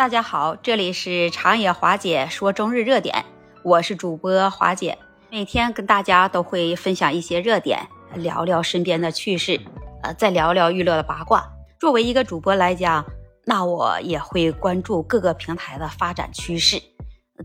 [0.00, 3.22] 大家好，这里是长野华姐说中日热点，
[3.62, 4.96] 我是主播华姐，
[5.30, 9.60] 每天跟大家都会分享一些热点，聊聊身边的趣事，
[10.02, 11.46] 呃，再聊聊娱乐的八卦。
[11.78, 13.04] 作为一个主播来讲，
[13.44, 16.80] 那我也会关注各个平台的发展趋势。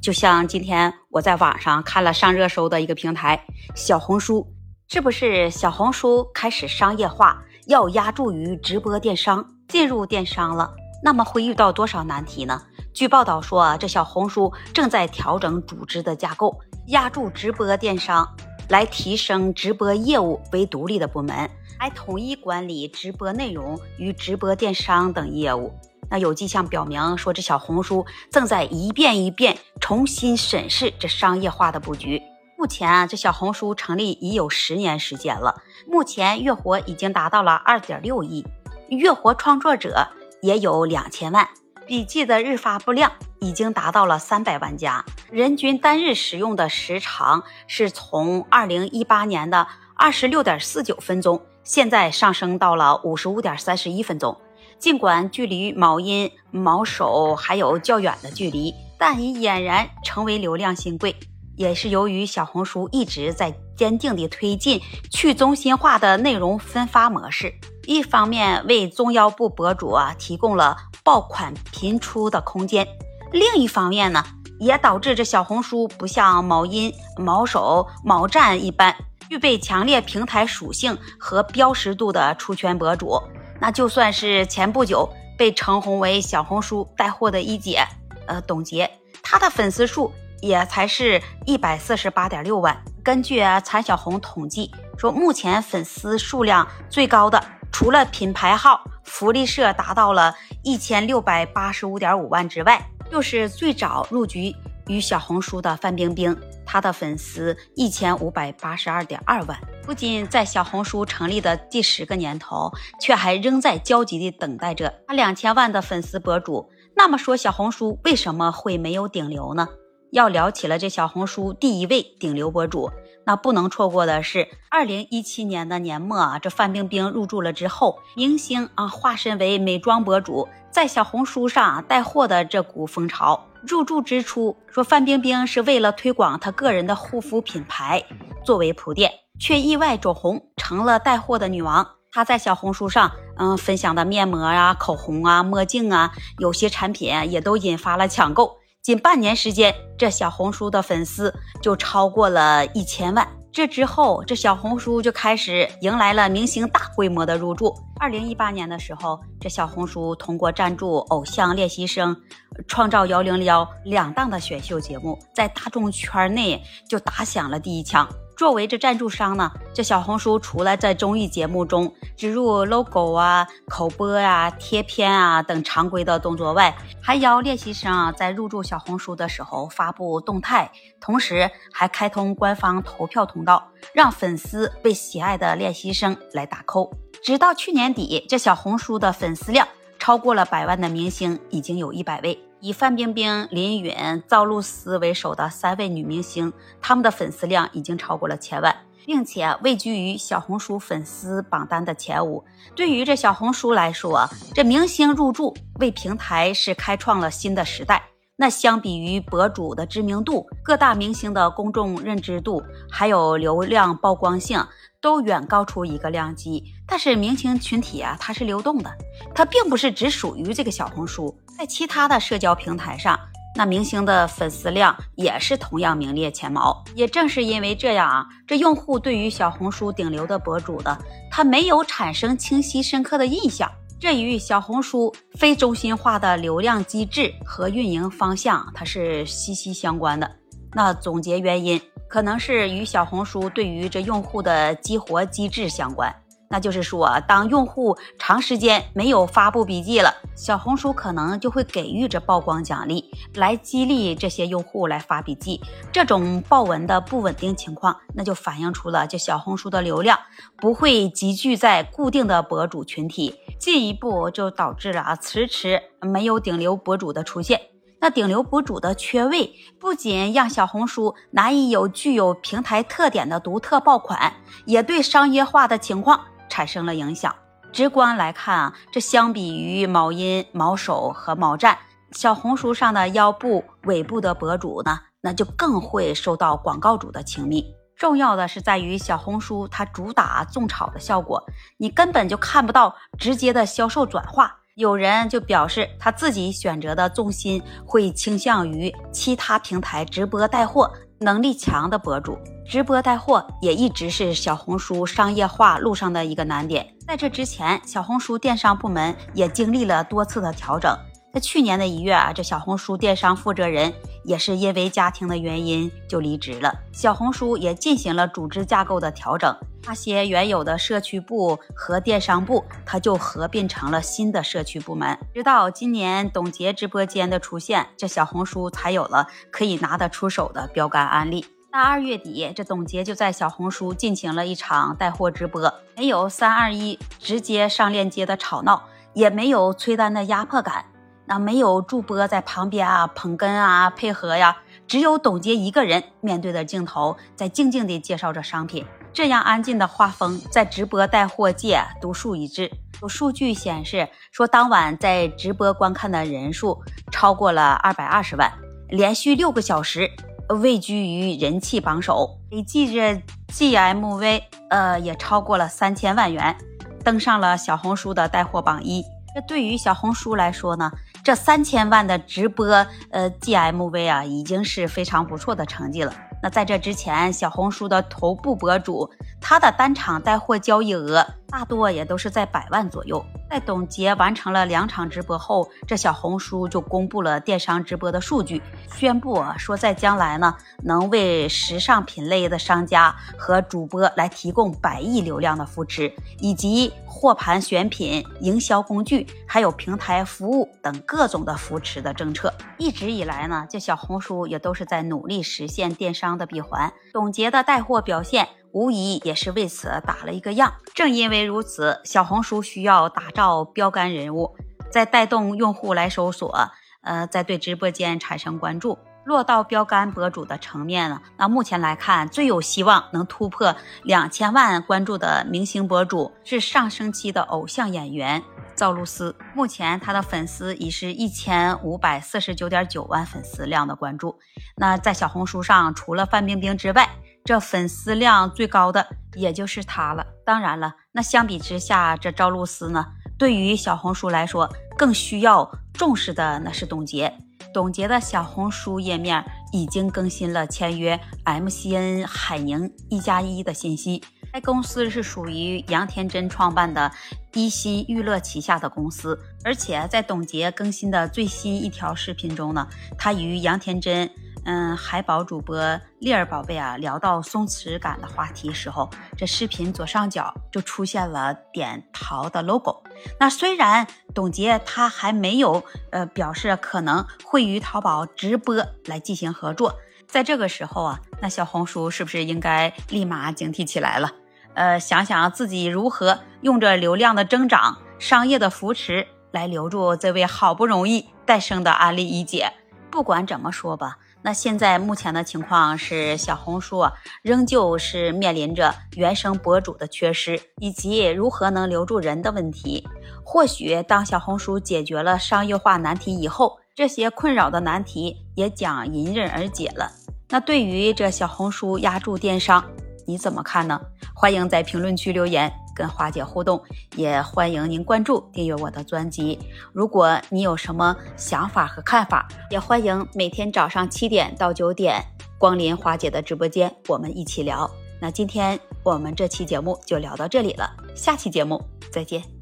[0.01, 3.45] 就像今天我在网上看了上热搜的一个平台
[3.75, 4.47] 小红书，
[4.87, 10.73] 是不是小红书开始商业化，要压注于直播电商，进入电商了？
[11.04, 12.61] 那么会遇到多少难题呢？
[12.93, 18.28] 据报道说，这小红书正在调整组织的架构，压住直播电商，
[18.69, 25.71] 来提升直播业务为独立的部门，来统一管理直播内容与直播电商等业务。
[26.10, 32.22] 那有迹象表明，说这小红书正在一遍一遍重新审视这商业化的布局。
[32.58, 38.45] 目前啊，这小红书成立已有十年时间了，目前月活已经达到了二点六亿，
[38.89, 40.08] 月活创作者。
[40.42, 41.48] 也有两千万
[41.86, 54.36] 笔记的日发布量已经达到了三百万加，人均单日使用的时长是从二零一八年的二十六点四九分钟，现在上升到了五十五点三十一分钟。
[54.77, 61.16] 尽管距离某音、某手还有较远的距离，但已俨然成为流量新贵。
[61.55, 67.53] 也是由于小红书一直在坚定地推进去中心化的内容分发模式。
[67.86, 72.88] 一方面为中腰部博主啊提供了爆款频出的空间，
[73.31, 74.23] 另一方面呢，
[74.59, 78.95] 也导致这小红书不像某音、某手、某站一般
[79.30, 83.22] 具备强烈平台属性和标识度的出圈博主。
[83.59, 87.86] 那就算是前不久被称红为小红书带货的一姐，
[88.25, 88.89] 呃，董洁，
[89.22, 90.11] 她的粉丝数
[90.42, 92.75] 也才是一百四十八点六万。
[93.03, 97.42] 根据残小红统计说，目前粉丝数量最高的。
[97.77, 102.81] 除了品牌号福利社达到了一千六百八十五点五万之外，
[103.11, 104.55] 又是最早入局
[104.87, 106.33] 于小红书的范冰冰，
[106.65, 109.59] 她的粉丝一千五百八十二点二万。
[109.83, 112.71] 不仅在小红书成立的第十个年头，
[113.02, 116.69] 却还仍在焦急地等待着他两千万的粉丝博主。
[116.95, 119.67] 那么说，小红书为什么会没有顶流呢？
[120.14, 122.89] 要聊起了这小红书第一位顶流博主。
[123.25, 133.47] 那不能错过的是，二零一七年的年末啊，这范冰冰入驻了之后，明星啊化身为美妆博主，在小红书上带货的这股风潮。
[133.68, 138.03] 入驻之初，说范冰冰是为了推广她个人的护肤品牌
[138.44, 141.88] 作为铺垫，却意外走红，成了带货的女王。
[142.12, 148.56] 她在小红书上，嗯，分享的面膜啊、口红啊、墨镜啊，有些产品也都引发了抢购。
[148.85, 153.28] 仅半年时间，这小红书的粉丝就超过了一千万。
[153.51, 157.73] 这之后，这小红书就开始迎来了明星大规模的入驻。
[158.00, 162.16] 二零一八年的时候，这小红书通过赞助《偶像练习生》
[162.68, 168.07] 《创造幺零幺》两档的选秀节目，在大众圈内就打响了第一枪。
[168.38, 180.69] 作为这赞助商呢，这小红书除了在综艺节目中植入 logo 啊、口播呀、贴片啊等常规的动作外，还邀练习生啊在入驻小红书的时候发布动态，
[181.00, 186.91] 同时还开通官方投票通道，让粉丝被喜爱的练习生来打 call。
[187.23, 189.66] 直到去年底，这小红书的粉丝量
[190.06, 192.40] 超过了百万的明星已经有一百位。
[192.60, 193.92] 以范冰冰、林允、
[194.28, 202.46] 赵露思为首的三位女明星，她们的粉丝量已经超过了千万，并且位居于小红书粉丝榜单的前五。
[202.76, 208.04] 对于这小红书来说，这明星入驻为平台是开创了新的时代。
[208.38, 214.62] 那相比于博主的知名度，各大明星的公众认知度还有流量曝光性
[215.00, 216.62] 都远高出一个量级。
[216.85, 218.91] 但是明星群体啊，它是流动的，
[219.34, 221.34] 它并不是只属于这个小红书。
[221.57, 223.18] 在其他的社交平台上，
[223.56, 226.84] 那明星的粉丝量也是同样名列前茅。
[226.94, 230.97] 也正是因为这样啊，这用户对于小红书顶流的博主的，
[231.31, 233.72] 他没有产生清晰深刻的印象。
[233.98, 240.30] 这与小红书非中心化的流量机制和运营方向，它是息息相关的。
[240.74, 246.14] 那总结原因，可能是与小红书对于这用户的激活机制相关。
[246.50, 253.03] 那就是说，当用户长时间没有发布笔记了，小红书可能就会给予这曝光奖励，
[253.34, 255.59] 来激励这些用户来发笔记。
[255.92, 260.18] 这种爆文的不稳定情况，那就反映出了这小红书的流量
[260.57, 267.59] 不会集聚在固定的博主群体，进一步就导致了啊迟迟没有顶流博主的出现。
[268.00, 274.31] 那顶流博主的缺位，不仅让小红书难以有具有平台特点的独特爆款，
[274.65, 276.21] 也对商业化的情况。
[276.50, 277.33] 产生了影响。
[277.71, 281.77] 直观来看啊，这相比于某音、某手和某站
[282.12, 287.63] 小红书上的腰部、尾部的博主呢，那就更会受到广告主的青睐。
[287.97, 291.42] 重要的是在于小红书它主打种草的效果，
[291.77, 294.56] 你根本就看不到直接的销售转化。
[294.75, 302.38] 有人就表示他自己选择的重心会倾向于其他平台直播带货能力强的博主。
[302.67, 306.85] 直播带货也一直是小红书商业化路上的一个难点。
[307.07, 310.97] 在这之前，小红书电商部门也经历了多次的调整。
[311.31, 316.73] 在去年的一月啊，这小红书电商负责人也是因为家庭的原因就离职了。
[316.91, 319.53] 小红书也进行了组织架构的调整，
[319.85, 325.17] 那些原有的社区部和电商部，它就合并成了新的社区部门。
[325.33, 331.45] 直到今年董洁直播间的出现，这小红书才有了可以拿得出手的标杆案例。
[331.75, 338.81] 大二月底，这董洁就在小红书进行了一场带货直播，没有三二一直接上链接的吵闹，
[339.12, 340.86] 也没有催单的压迫感。
[341.25, 344.56] 那没有主播在旁边啊捧哏啊配合呀，
[344.88, 348.86] 只有董洁一个人面对着镜头，在静静地介绍着商品。
[349.12, 352.72] 这样安静的画风，在直播带货界独树一帜。
[353.01, 356.81] 有数据显示说，当晚在直播观看的人数
[357.12, 358.50] 超过了二百二十万，
[358.88, 360.10] 连续六个小时
[360.50, 363.21] 位居于人气榜首，累计这
[363.51, 366.56] GMV 呃也超过了三千万元，
[367.03, 369.03] 登上了小红书的带货榜一。
[369.33, 370.92] 这对于小红书来说呢？
[371.24, 372.65] 这三千万的直播，
[373.09, 376.13] 呃，GMV 啊，已经是非常不错的成绩了。
[376.44, 379.09] 那在这之前，小红书的头部博主，
[379.41, 383.25] 他的单场带货交易额大多也都是在百万左右。
[383.50, 388.62] 在董洁完成了两场直播后，这小红书就公布了电商直播的数据，
[388.94, 390.53] 宣布啊说在将来呢，
[390.83, 402.53] 能为时尚品类的商家和主播来提供百亿流量的扶持，以及货盘选品、营销工具，还有平台服务等各种的扶持的政策。
[402.77, 406.25] 一直以来呢，这小红书也都是在努力实现电商。
[406.36, 410.74] 的闭环，董洁的带货表现无疑也是为此打了一个样。
[410.94, 414.57] 正因为如此，小红书需要打造标杆人物，
[414.92, 416.54] 在带动用户来搜索，
[417.01, 419.00] 呃，在对直播间产生关注。
[419.24, 423.74] 落到标杆博主的层面了，那目前来看，最有希望能突破
[424.04, 428.44] 两千万关注的明星博主是上升期的偶像演员。
[428.75, 434.38] 赵露思目前她的粉丝已是一千五百四十九点九万粉丝量的关注。
[434.75, 437.10] 那在小红书上，除了范冰冰之外，
[437.45, 440.25] 这粉丝量最高的也就是他了。
[440.44, 443.06] 当然了，那相比之下，这赵露思呢，
[443.38, 447.31] 对于小红书来说，更需要重视的那是董洁。
[447.71, 454.24] 董洁的小红书页面已经更新了签约 MCN 海宁一加一的信息。
[454.51, 457.12] 该公司是属于杨天真创办的
[457.53, 462.88] 一心娱乐旗下的公司，而且在董洁更新的最新一条视频中呢，
[463.19, 464.31] 他与杨天真。
[464.65, 465.77] 嗯，海宝主播
[466.19, 469.07] 丽儿宝贝啊，聊到松弛感的话题时候，
[469.38, 473.03] 这视频左上角就出现了点淘的 logo。
[473.39, 478.75] 那虽然董洁她还没有呃表示可能会与淘宝直播
[479.06, 479.94] 来进行合作，
[480.27, 484.31] 在这个时候啊，那小红书是不是应该立马警惕起来了？
[484.73, 492.74] 呃，想想自己如何用着流量的增长、商业的扶持来留住这位好不容易诞生的安利一姐。
[493.12, 494.17] 不管怎么说吧。
[494.45, 497.03] 那现在目前的情况是，小红书，
[497.41, 503.03] 仍旧是面临着原生博主的缺失，以及如何能留住人的问题。
[503.43, 510.11] 或许当小红书解决了商业化难题以后，这些困扰的难题也将迎刃而解了。
[510.49, 512.85] 那对于这小红书压住电商，
[513.25, 513.99] 你怎么看呢？
[514.35, 515.73] 欢迎在评论区留言。
[515.95, 516.79] 跟花姐互动，
[517.15, 519.57] 也欢迎您关注、订阅我的专辑。
[519.93, 525.23] 如果你有什么想法和看法，也欢迎每天早上七点到九点
[525.57, 527.89] 光临花姐的直播间，我们一起聊。
[528.21, 532.54] 那今天我们这期节目就聊到这里了，下期节目再见。